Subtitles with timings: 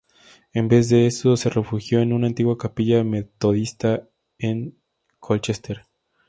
[0.55, 4.75] En vez de eso, se refugió en una antigua capilla metodista en
[5.19, 5.83] Colchester.